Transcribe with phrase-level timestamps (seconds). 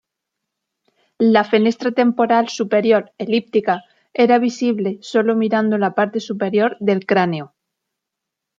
[1.35, 3.77] La fenestra temporal superior elíptica
[4.25, 7.51] era visible solo mirando la parte superior del cráneo.